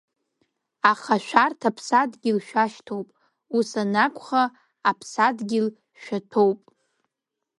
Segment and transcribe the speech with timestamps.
[0.91, 3.07] Аха шәарҭ аԥсадгьыл шәашьҭоуп,
[3.57, 4.43] ус анакәха
[4.89, 5.67] аԥсадгьыл
[6.01, 6.59] шәаҭәоуп.